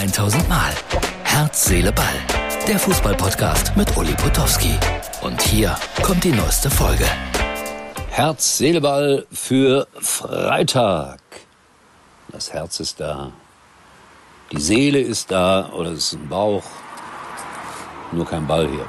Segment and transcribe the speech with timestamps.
[0.00, 0.72] 1000 Mal.
[1.24, 2.14] Herz, Seele, Ball.
[2.66, 4.72] Der Fußballpodcast mit Uli Potowski.
[5.20, 7.04] Und hier kommt die neueste Folge.
[8.08, 11.20] Herz, Seele, Ball für Freitag.
[12.28, 13.30] Das Herz ist da.
[14.52, 16.64] Die Seele ist da oder es ist ein Bauch.
[18.10, 18.86] Nur kein Ball hier.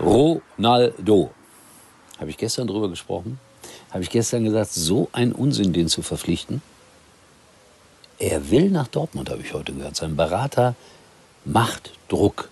[0.00, 1.30] Ronaldo.
[2.18, 3.38] Habe ich gestern drüber gesprochen?
[3.92, 6.60] Habe ich gestern gesagt, so ein Unsinn, den zu verpflichten?
[8.22, 9.96] Er will nach Dortmund, habe ich heute gehört.
[9.96, 10.76] Sein Berater
[11.44, 12.50] macht Druck.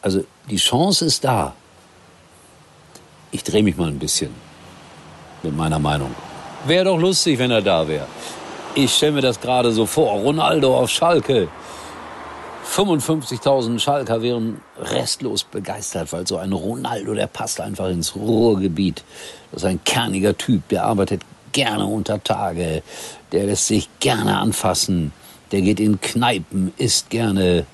[0.00, 1.54] Also die Chance ist da.
[3.32, 4.32] Ich drehe mich mal ein bisschen
[5.42, 6.14] mit meiner Meinung.
[6.66, 8.06] Wäre doch lustig, wenn er da wäre.
[8.76, 10.12] Ich stelle mir das gerade so vor.
[10.20, 11.48] Ronaldo auf Schalke.
[12.64, 19.02] 55.000 Schalker wären restlos begeistert, weil so ein Ronaldo, der passt einfach ins Ruhrgebiet.
[19.50, 21.22] Das ist ein kerniger Typ, der arbeitet
[21.52, 22.82] gerne unter Tage,
[23.32, 25.12] der lässt sich gerne anfassen,
[25.52, 27.66] der geht in Kneipen, isst gerne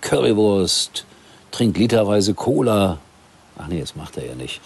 [0.00, 1.06] Currywurst,
[1.50, 2.98] trinkt literweise Cola.
[3.58, 4.60] Ach nee, das macht er ja nicht.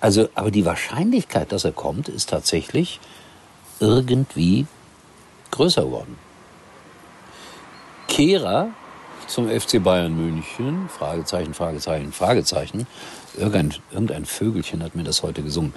[0.00, 3.00] Also, aber die Wahrscheinlichkeit, dass er kommt, ist tatsächlich
[3.80, 4.66] irgendwie
[5.50, 6.16] größer geworden.
[8.08, 8.70] Kehrer
[9.26, 12.86] zum FC Bayern München, Fragezeichen, Fragezeichen, Fragezeichen.
[13.36, 15.72] Irgendein, irgendein Vögelchen hat mir das heute gesungen.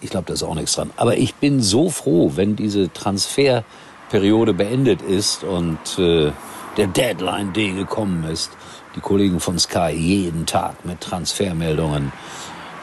[0.00, 0.90] Ich glaube, da ist auch nichts dran.
[0.96, 6.32] Aber ich bin so froh, wenn diese Transferperiode beendet ist und äh,
[6.76, 8.52] der Deadline Day gekommen ist.
[8.94, 12.12] Die Kollegen von Sky jeden Tag mit Transfermeldungen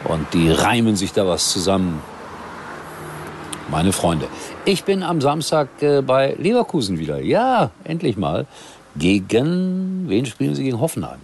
[0.03, 2.01] und die reimen sich da was zusammen.
[3.69, 4.27] Meine Freunde.
[4.65, 7.19] Ich bin am Samstag äh, bei Leverkusen wieder.
[7.21, 8.45] Ja, endlich mal.
[8.95, 10.63] Gegen, wen spielen sie?
[10.63, 11.19] Gegen Hoffenheim.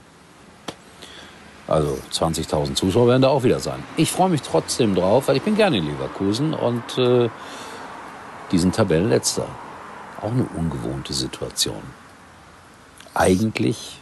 [1.68, 3.84] Also 20.000 Zuschauer werden da auch wieder sein.
[3.98, 7.30] Ich freue mich trotzdem drauf, weil ich bin gerne in Leverkusen und äh,
[8.52, 9.48] diesen Tabellenletzter.
[10.22, 11.82] Auch eine ungewohnte Situation.
[13.14, 13.98] Eigentlich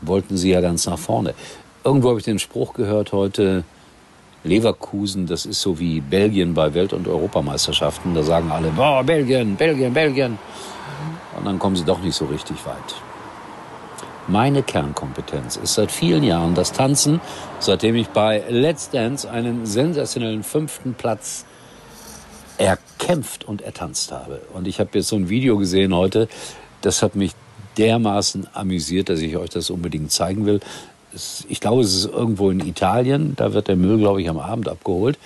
[0.00, 1.34] wollten sie ja ganz nach vorne.
[1.84, 3.64] Irgendwo habe ich den Spruch gehört heute,
[4.44, 8.14] Leverkusen, das ist so wie Belgien bei Welt- und Europameisterschaften.
[8.14, 10.38] Da sagen alle, boah, Belgien, Belgien, Belgien.
[11.36, 12.94] Und dann kommen sie doch nicht so richtig weit.
[14.26, 17.20] Meine Kernkompetenz ist seit vielen Jahren das Tanzen,
[17.58, 21.44] seitdem ich bei Let's Dance einen sensationellen fünften Platz
[22.56, 24.40] erkämpft und ertanzt habe.
[24.54, 26.28] Und ich habe jetzt so ein Video gesehen heute,
[26.80, 27.32] das hat mich
[27.76, 30.60] dermaßen amüsiert, dass ich euch das unbedingt zeigen will.
[31.48, 34.68] Ich glaube, es ist irgendwo in Italien, da wird der Müll, glaube ich, am Abend
[34.68, 35.18] abgeholt.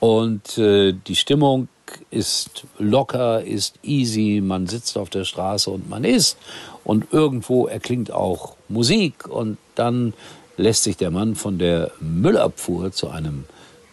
[0.00, 1.68] Und äh, die Stimmung
[2.10, 6.38] ist locker, ist easy, man sitzt auf der Straße und man isst
[6.84, 10.14] und irgendwo erklingt auch Musik und dann
[10.56, 13.44] lässt sich der Mann von der Müllabfuhr zu einem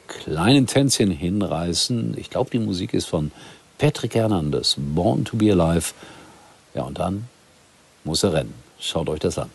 [0.08, 2.16] kleinen Tänzchen hinreißen.
[2.18, 3.32] Ich glaube, die Musik ist von
[3.78, 5.94] Patrick Hernandez, Born to be Alive.
[6.74, 7.28] Ja, und dann
[8.04, 8.54] muss er rennen.
[8.80, 9.50] Schaut euch das an.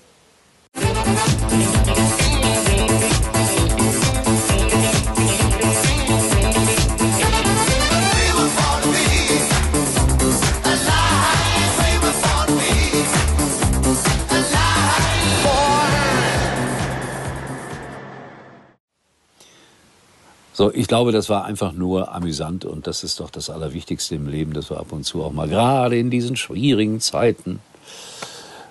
[20.56, 24.26] So, ich glaube, das war einfach nur amüsant und das ist doch das Allerwichtigste im
[24.26, 27.60] Leben, dass wir ab und zu auch mal, gerade in diesen schwierigen Zeiten,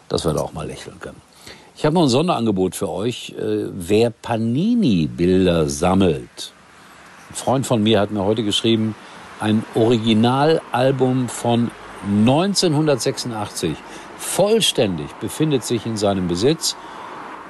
[0.09, 1.21] dass wir da auch mal lächeln können.
[1.77, 3.35] Ich habe noch ein Sonderangebot für euch.
[3.37, 6.53] Äh, wer Panini-Bilder sammelt,
[7.29, 8.95] ein Freund von mir hat mir heute geschrieben,
[9.39, 11.69] ein Originalalbum von
[12.03, 13.77] 1986,
[14.17, 16.75] vollständig, befindet sich in seinem Besitz.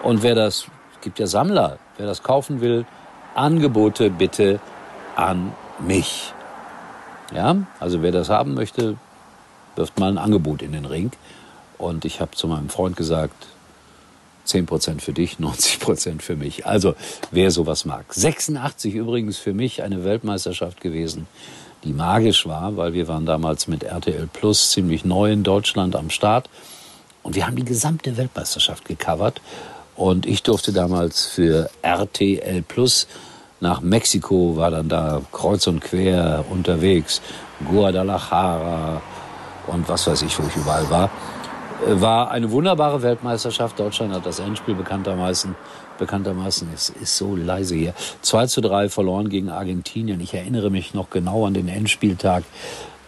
[0.03, 0.65] Und wer das,
[0.99, 2.85] gibt ja Sammler, wer das kaufen will,
[3.35, 4.59] Angebote bitte
[5.15, 6.33] an mich.
[7.33, 8.97] Ja, also wer das haben möchte,
[9.75, 11.11] wirft mal ein Angebot in den Ring.
[11.77, 13.47] Und ich habe zu meinem Freund gesagt,
[14.47, 16.65] 10% für dich, 90% für mich.
[16.65, 16.95] Also
[17.31, 18.05] wer sowas mag.
[18.13, 21.27] 86 übrigens für mich eine Weltmeisterschaft gewesen,
[21.83, 26.09] die magisch war, weil wir waren damals mit RTL Plus ziemlich neu in Deutschland am
[26.09, 26.49] Start.
[27.21, 29.41] Und wir haben die gesamte Weltmeisterschaft gecovert.
[29.95, 33.07] Und ich durfte damals für RTL Plus
[33.61, 37.21] nach Mexiko, war dann da kreuz und quer unterwegs,
[37.69, 39.01] Guadalajara
[39.67, 41.09] und was weiß ich, wo ich überall war.
[41.87, 43.79] Äh, war eine wunderbare Weltmeisterschaft.
[43.79, 45.55] Deutschland hat das Endspiel bekanntermaßen,
[45.97, 50.19] bekanntermaßen, es ist so leise hier, 2 zu 3 verloren gegen Argentinien.
[50.19, 52.43] Ich erinnere mich noch genau an den Endspieltag.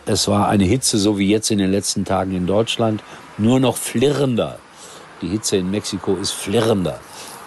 [0.05, 3.03] Es war eine Hitze, so wie jetzt in den letzten Tagen in Deutschland,
[3.37, 4.57] nur noch flirrender.
[5.21, 6.99] Die Hitze in Mexiko ist flirrender.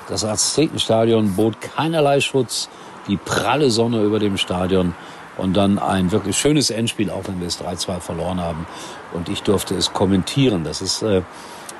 [0.09, 2.69] Das Aztekenstadion bot keinerlei Schutz,
[3.07, 4.95] die pralle Sonne über dem Stadion
[5.39, 8.67] Und dann ein wirklich schönes Endspiel, auch wenn wir es 3-2 verloren haben.
[9.13, 10.65] Und ich durfte es kommentieren.
[10.65, 11.23] Das ist äh,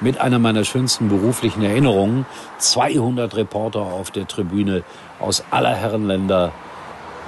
[0.01, 2.25] mit einer meiner schönsten beruflichen Erinnerungen.
[2.59, 4.83] 200 Reporter auf der Tribüne
[5.19, 6.53] aus aller Herrenländer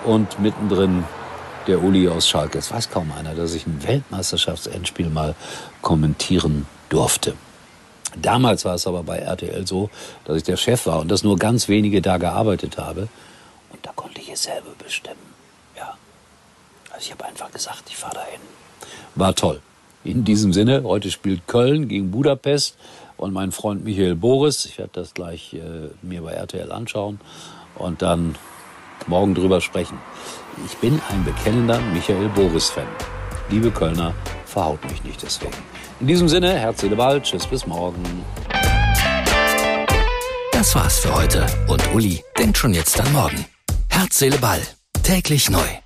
[0.04, 1.04] und mittendrin
[1.66, 2.58] der Uli aus Schalke.
[2.58, 5.34] Es weiß kaum einer, dass ich ein Weltmeisterschaftsendspiel mal
[5.82, 7.34] kommentieren durfte.
[8.16, 9.90] Damals war es aber bei RTL so,
[10.24, 13.08] dass ich der Chef war und dass nur ganz wenige da gearbeitet habe.
[13.70, 15.16] Und da konnte ich es selber bestimmen.
[15.76, 15.96] Ja.
[16.90, 18.40] Also ich habe einfach gesagt, ich fahre dahin.
[19.14, 19.60] War toll.
[20.04, 22.76] In diesem Sinne, heute spielt Köln gegen Budapest
[23.16, 24.64] und mein Freund Michael Boris.
[24.64, 25.60] Ich werde das gleich äh,
[26.02, 27.20] mir bei RTL anschauen
[27.76, 28.36] und dann
[29.06, 29.98] morgen drüber sprechen.
[30.66, 32.86] Ich bin ein bekennender Michael Boris-Fan.
[33.48, 34.14] Liebe Kölner,
[34.52, 35.52] verhaut mich nicht deswegen.
[36.00, 37.20] In diesem Sinne, Herz, Seele, Ball.
[37.20, 38.02] Tschüss, bis morgen.
[40.52, 41.46] Das war's für heute.
[41.68, 43.44] Und Uli denkt schon jetzt an morgen.
[43.88, 44.60] Herz, Seele, Ball.
[45.02, 45.81] Täglich neu.